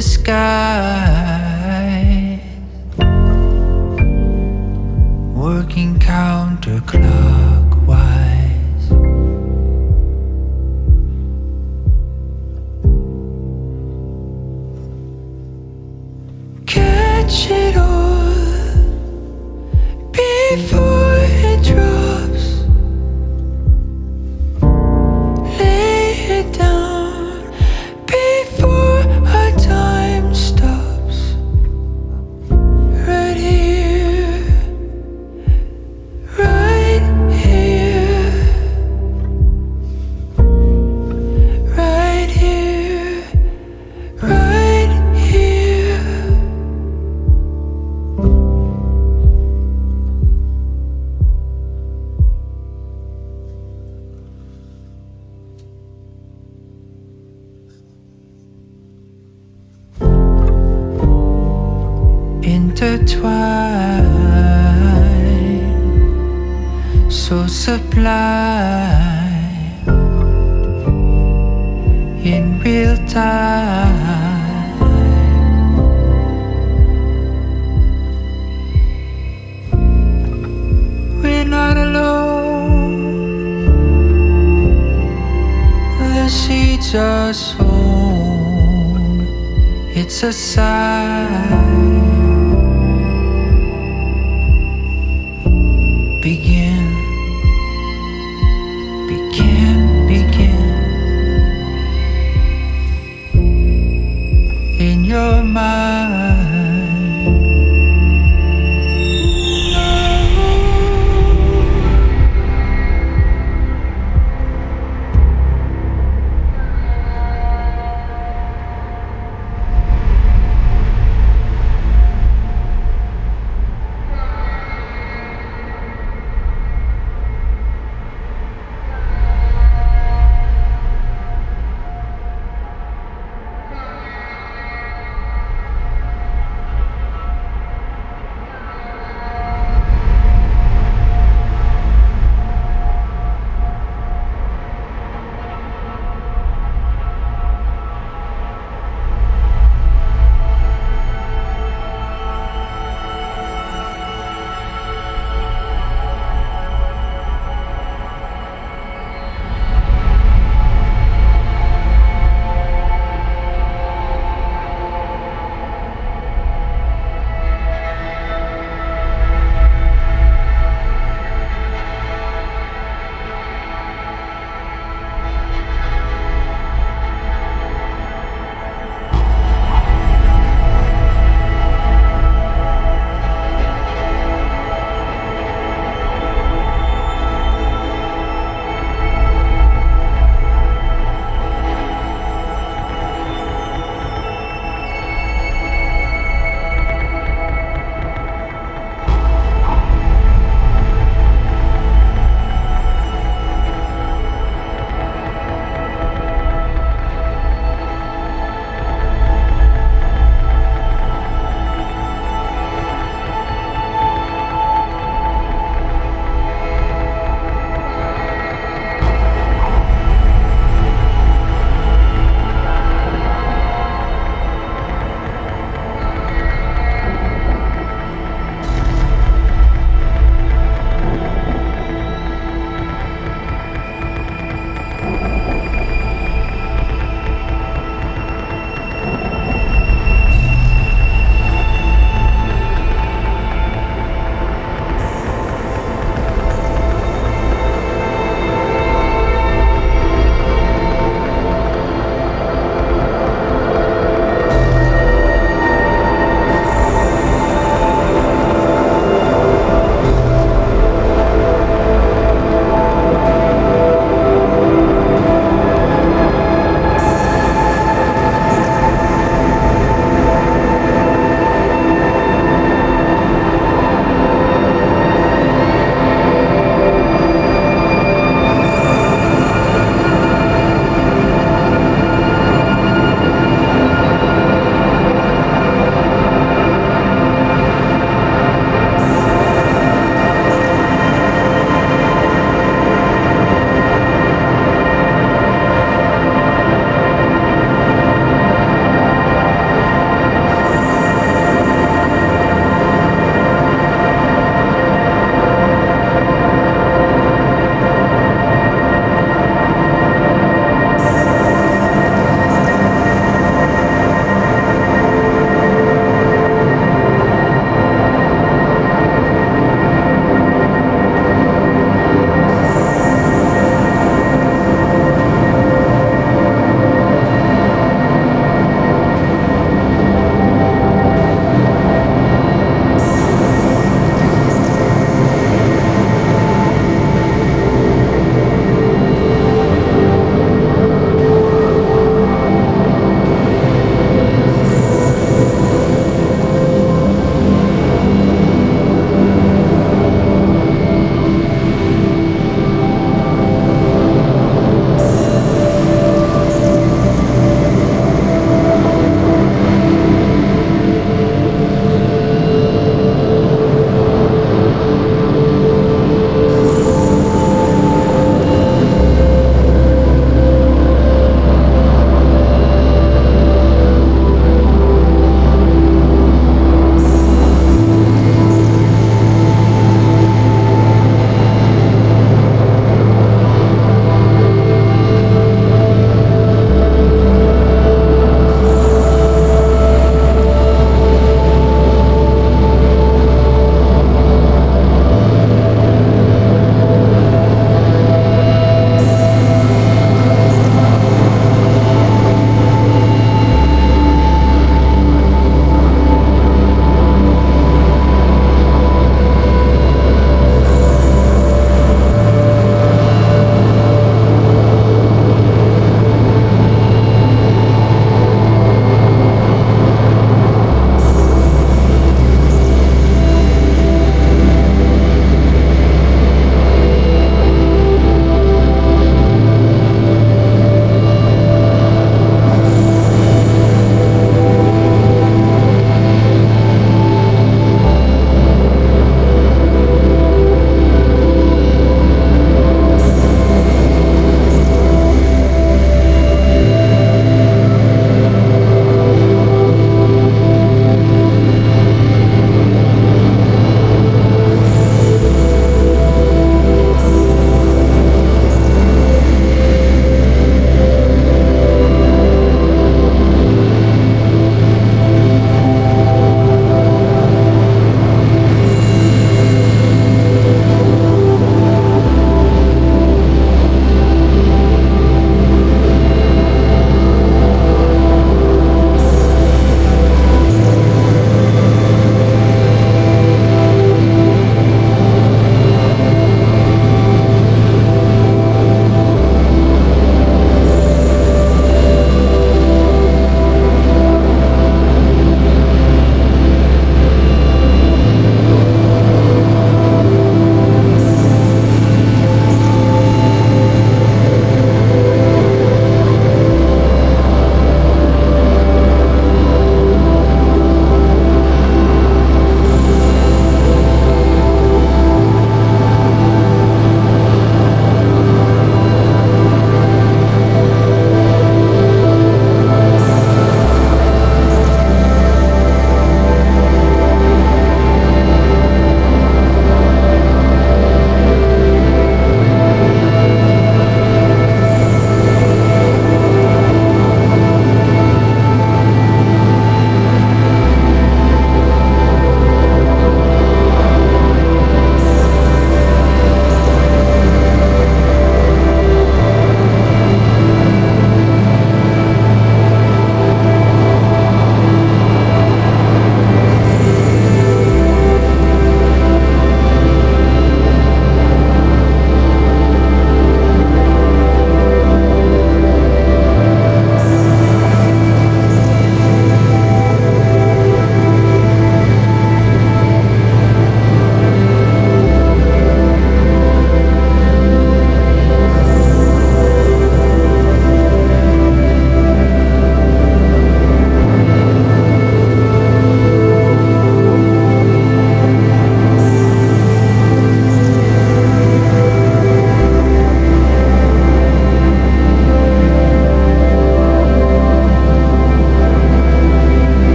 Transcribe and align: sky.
sky. 0.00 1.13